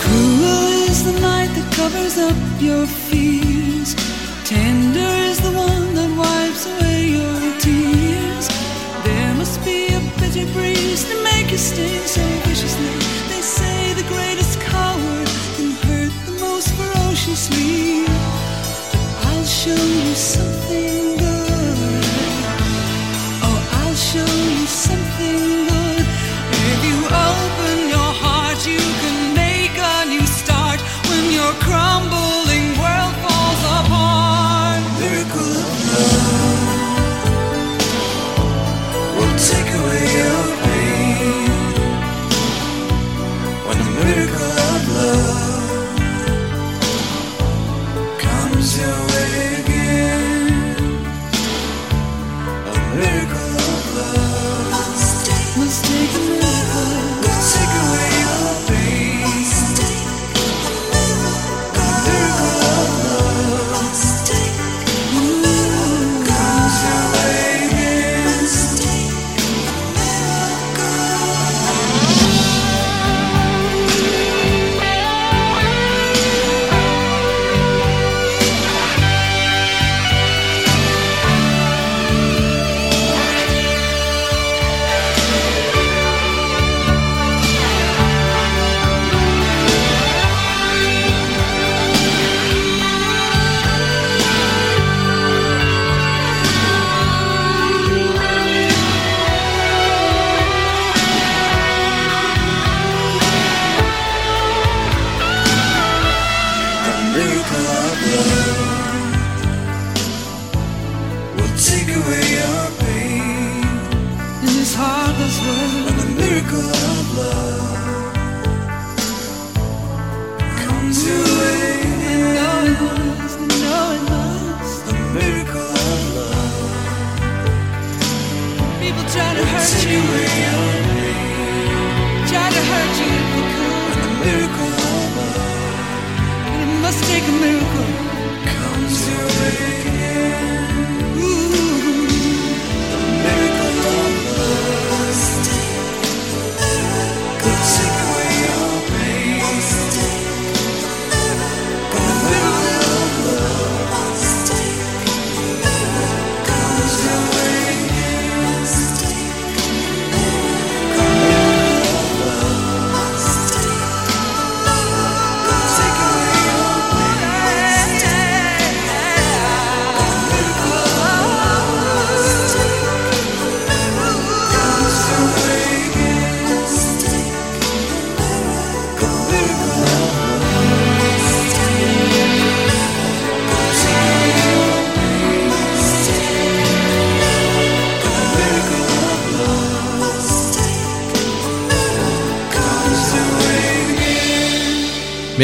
[0.00, 3.94] Cruel is the night that covers up your fears.
[4.44, 5.15] Tender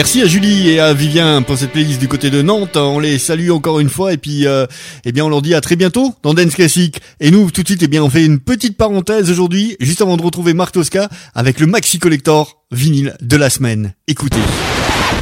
[0.03, 2.77] Merci à Julie et à Vivien pour cette playlist du côté de Nantes.
[2.77, 4.67] On les salue encore une fois et puis euh,
[5.05, 7.01] eh bien on leur dit à très bientôt dans Dance Classic.
[7.21, 10.17] Et nous tout de suite eh bien on fait une petite parenthèse aujourd'hui juste avant
[10.17, 13.95] de retrouver Marc Tosca avec le Maxi Collector vinyle de la semaine.
[14.09, 14.41] Écoutez.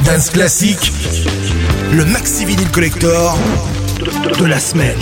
[0.03, 0.91] Dance classique,
[1.93, 3.37] le maxi vinyle collector
[4.39, 4.97] de la semaine.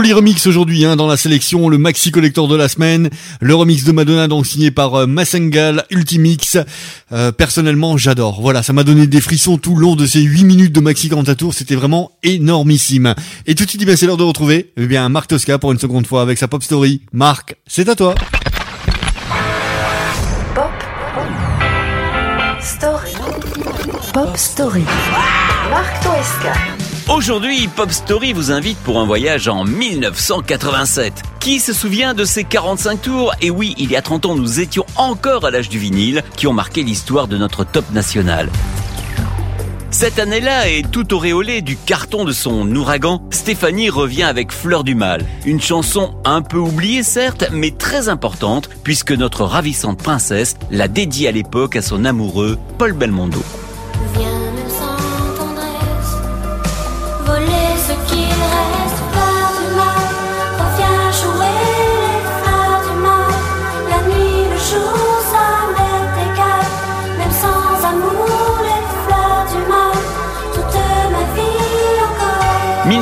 [0.00, 3.10] Joli remix aujourd'hui hein, dans la sélection, le maxi collector de la semaine,
[3.42, 6.56] le remix de Madonna donc signé par euh, Massengal Ultimix.
[7.12, 8.40] Euh, personnellement, j'adore.
[8.40, 11.10] Voilà, ça m'a donné des frissons tout le long de ces 8 minutes de maxi
[11.10, 13.14] 40 tour, c'était vraiment énormissime.
[13.46, 15.78] Et tout de suite, eh c'est l'heure de retrouver eh bien Marc Tosca pour une
[15.78, 17.02] seconde fois avec sa pop story.
[17.12, 18.14] Marc, c'est à toi.
[22.62, 23.12] Story.
[24.14, 24.84] Pop Story.
[25.70, 26.89] Marc Toesca.
[27.08, 31.22] Aujourd'hui, Pop Story vous invite pour un voyage en 1987.
[31.40, 33.34] Qui se souvient de ces 45 tours?
[33.40, 36.46] Et oui, il y a 30 ans, nous étions encore à l'âge du vinyle, qui
[36.46, 38.48] ont marqué l'histoire de notre top national.
[39.90, 43.20] Cette année-là est tout auréolée du carton de son ouragan.
[43.30, 45.24] Stéphanie revient avec Fleur du Mal.
[45.44, 51.28] Une chanson un peu oubliée certes, mais très importante, puisque notre ravissante princesse l'a dédiée
[51.28, 53.42] à l'époque à son amoureux, Paul Belmondo.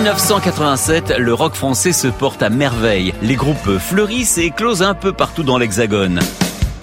[0.08, 3.12] 1987, le rock français se porte à merveille.
[3.20, 6.20] Les groupes fleurissent et éclosent un peu partout dans l'hexagone.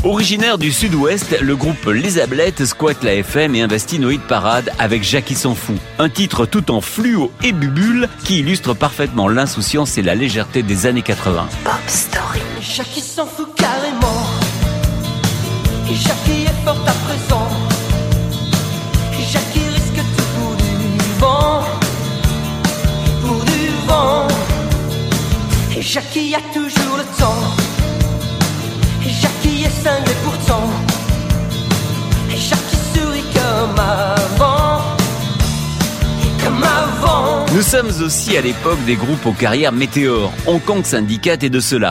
[0.03, 4.69] Originaire du sud-ouest, le groupe Les Ablettes squatte la FM et investit nos hit parades
[4.77, 5.77] avec Jackie s'en fout.
[5.97, 10.85] Un titre tout en fluo et bubule qui illustre parfaitement l'insouciance et la légèreté des
[10.85, 11.47] années 80.
[11.63, 12.41] Pop Story.
[12.61, 14.21] Jackie s'en fout carrément.
[15.89, 16.44] Et Jackie
[25.77, 27.41] Et Jackie a toujours le temps.
[29.05, 30.69] Et Jackie est cinglé pourtant.
[32.31, 34.81] Et Jackie sourit comme avant.
[36.43, 37.45] Comme avant.
[37.53, 40.31] Nous sommes aussi à l'époque des groupes aux carrières météores.
[40.47, 41.89] Hong Kong Syndicate et de cela.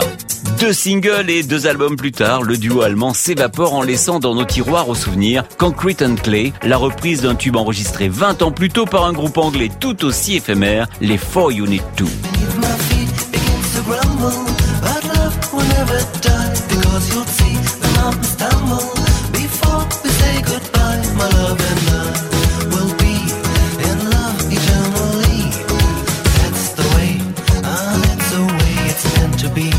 [0.59, 4.45] Deux singles et deux albums plus tard, le duo allemand s'évapore en laissant dans nos
[4.45, 8.85] tiroirs au souvenir Concrete and Clay, la reprise d'un tube enregistré 20 ans plus tôt
[8.85, 12.05] par un groupe anglais tout aussi éphémère, les Four Unit 2.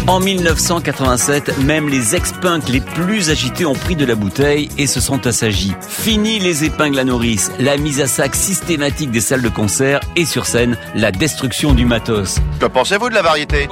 [0.08, 5.00] En 1987, même les ex-punks les plus agités ont pris de la bouteille et se
[5.00, 5.74] sont assagis.
[5.80, 10.24] Fini les épingles à nourrice, la mise à sac systématique des salles de concert et
[10.24, 12.38] sur scène, la destruction du matos.
[12.60, 13.68] Que pensez-vous de la variété?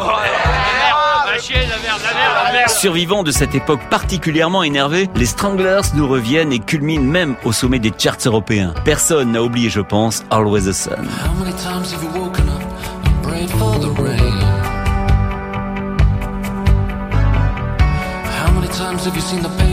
[2.66, 7.78] Survivants de cette époque particulièrement énervée, les Stranglers nous reviennent et culminent même au sommet
[7.78, 8.74] des charts européens.
[8.84, 11.08] Personne n'a oublié, je pense, Always the Sun.
[19.04, 19.63] Have you seen the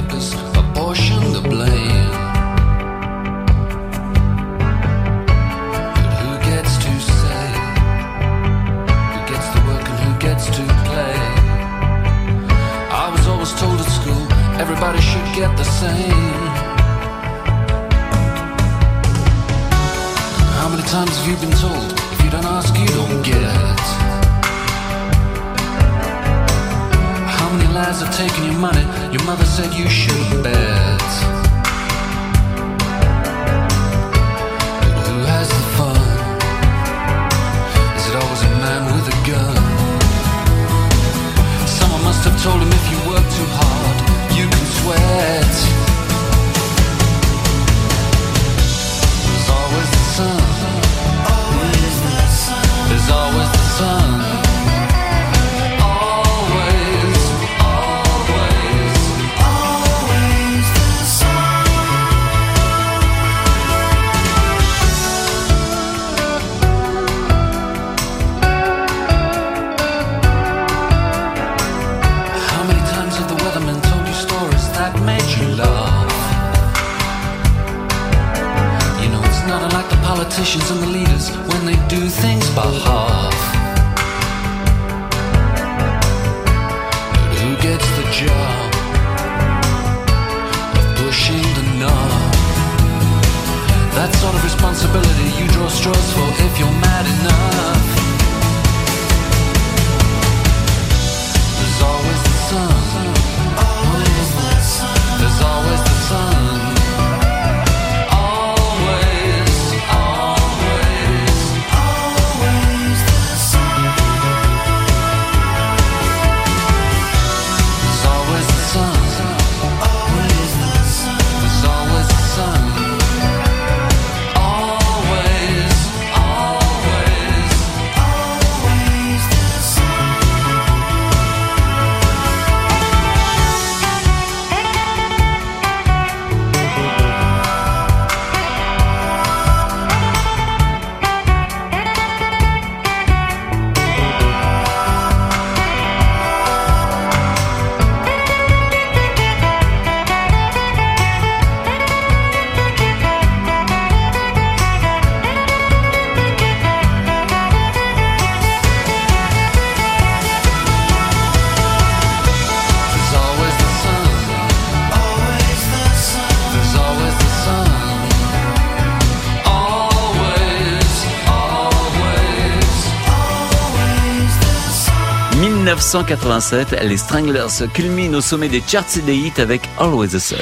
[175.93, 180.37] 1987, les Stranglers culminent au sommet des charts et des hits avec Always the Sun.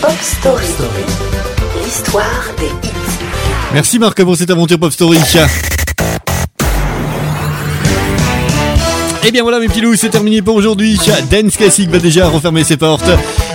[0.00, 0.64] Pop Story.
[1.84, 2.24] L'histoire
[2.58, 2.92] des hits.
[3.74, 5.18] Merci Marc pour cette aventure Pop Story.
[9.26, 10.98] Et bien voilà mes petits loups, c'est terminé pour aujourd'hui.
[11.30, 13.10] Dance Classic va déjà refermer ses portes.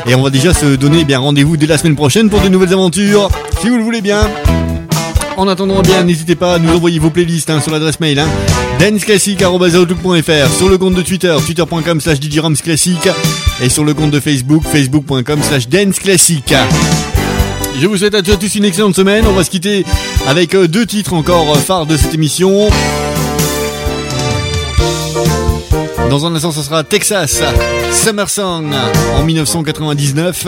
[0.05, 2.47] Et on va déjà se donner eh bien rendez-vous dès la semaine prochaine pour de
[2.47, 3.31] nouvelles aventures.
[3.59, 4.29] Si vous le voulez bien.
[5.35, 8.19] En attendant, eh bien, n'hésitez pas à nous envoyer vos playlists hein, sur l'adresse mail
[8.19, 8.27] hein,
[8.79, 12.19] danceclassic.outlook.fr sur le compte de Twitter, twitter.com slash
[12.63, 13.09] classique
[13.61, 16.53] et sur le compte de Facebook, facebook.com slash danceclassic.
[17.79, 19.25] Je vous souhaite à tous une excellente semaine.
[19.27, 19.85] On va se quitter
[20.27, 22.69] avec euh, deux titres encore euh, phares de cette émission.
[26.09, 27.41] Dans un instant, ce sera Texas
[27.91, 28.71] Summer Song
[29.15, 30.47] en 1999.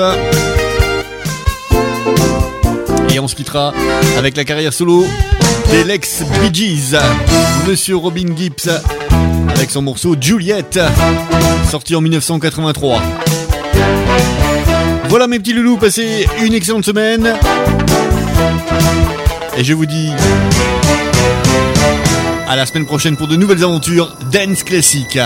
[3.13, 3.73] Et on se quittera
[4.17, 5.05] avec la carrière solo
[5.71, 6.95] des Lex Bee Gees,
[7.67, 8.69] Monsieur Robin Gibbs,
[9.55, 10.79] avec son morceau Juliette,
[11.69, 13.01] sorti en 1983.
[15.09, 17.33] Voilà mes petits loulous, passez une excellente semaine.
[19.57, 20.09] Et je vous dis
[22.47, 25.19] à la semaine prochaine pour de nouvelles aventures Dance Classique.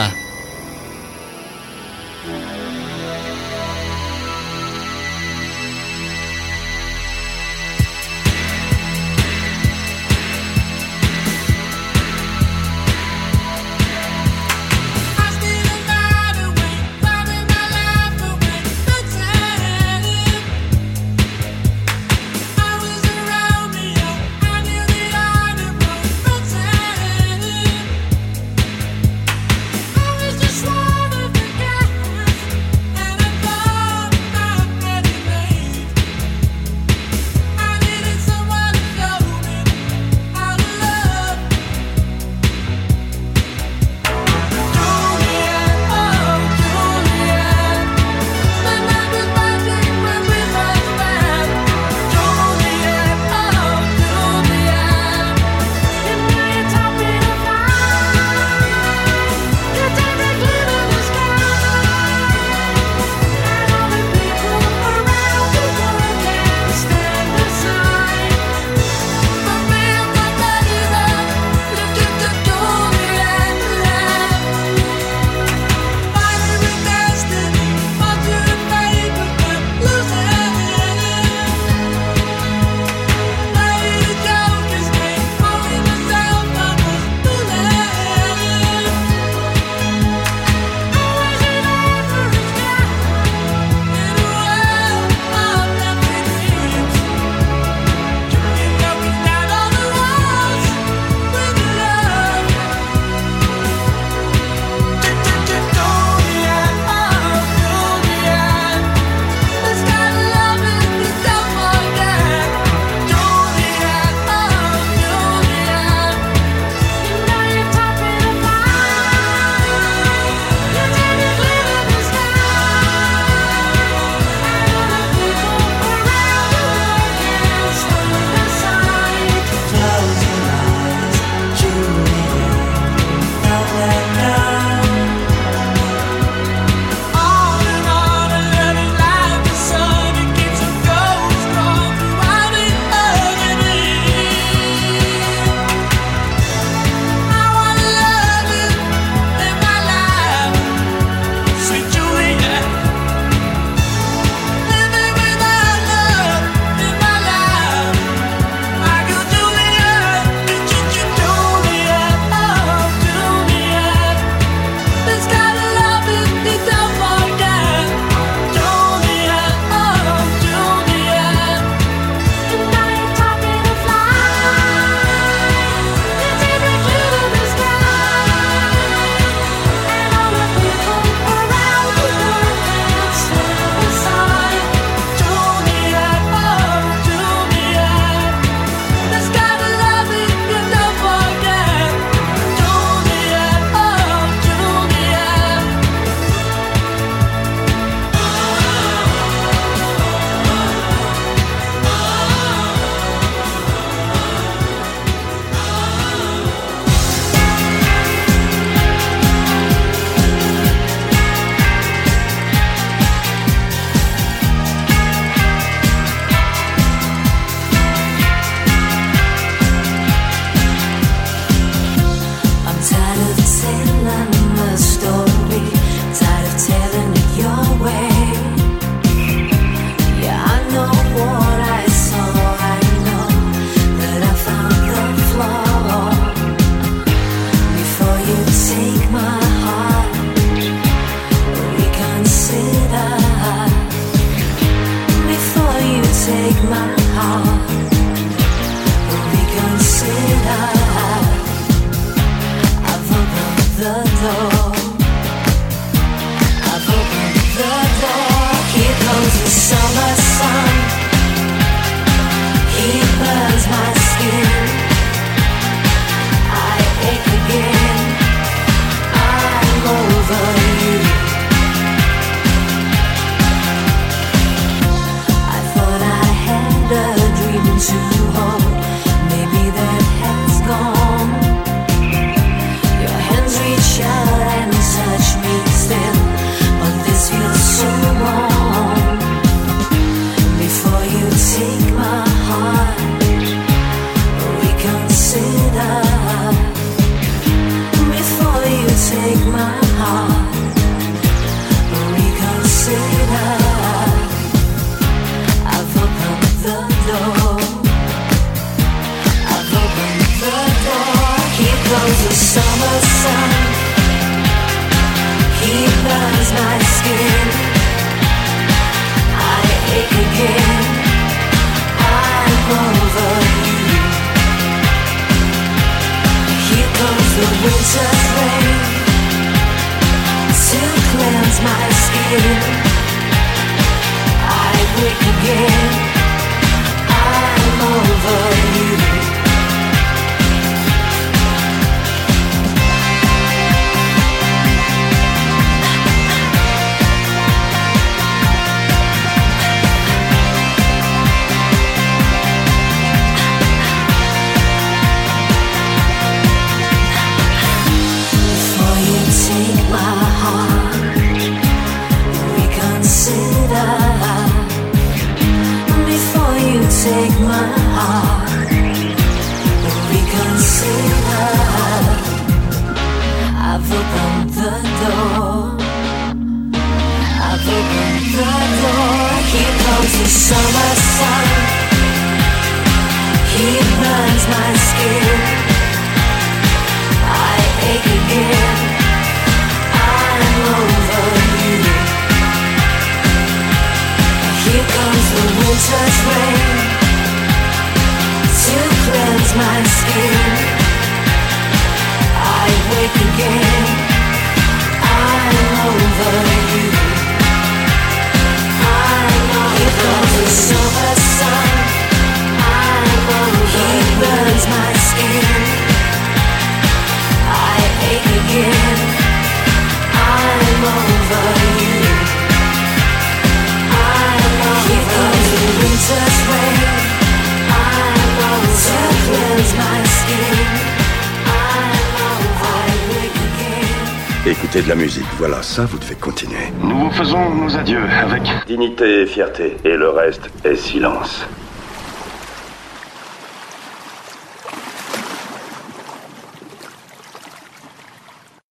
[439.08, 441.46] Et fierté, et le reste est silence.